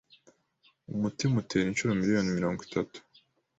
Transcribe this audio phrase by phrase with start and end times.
[0.93, 2.97] umutima utera inshuro Miliyoni mirongo itatu